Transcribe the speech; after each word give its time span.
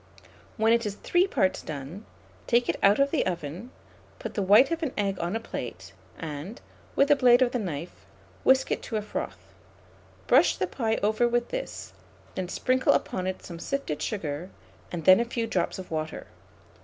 When 0.57 0.73
it 0.73 0.83
is 0.83 0.95
three 0.95 1.27
parts 1.27 1.61
done, 1.61 2.07
take 2.47 2.67
it 2.67 2.79
out 2.81 2.97
of 2.97 3.11
the 3.11 3.23
oven, 3.27 3.69
put 4.17 4.33
the 4.33 4.41
white 4.41 4.71
of 4.71 4.81
an 4.81 4.93
egg 4.97 5.19
on 5.19 5.35
a 5.35 5.39
plate, 5.39 5.93
and, 6.17 6.59
with 6.95 7.09
the 7.09 7.15
blade 7.15 7.43
of 7.43 7.53
a 7.53 7.59
knife, 7.59 8.07
whisk 8.43 8.71
it 8.71 8.81
to 8.81 8.95
a 8.97 9.03
froth; 9.03 9.53
brush 10.25 10.57
the 10.57 10.65
pie 10.65 10.97
over 11.03 11.27
with 11.27 11.49
this, 11.49 11.93
then 12.33 12.49
sprinkle 12.49 12.93
upon 12.93 13.27
it 13.27 13.43
some 13.45 13.59
sifted 13.59 14.01
sugar, 14.01 14.49
and 14.91 15.05
then 15.05 15.19
a 15.19 15.23
few 15.23 15.45
drops 15.45 15.77
of 15.77 15.91
water. 15.91 16.25